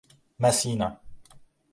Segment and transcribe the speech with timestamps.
[0.41, 0.87] Messina.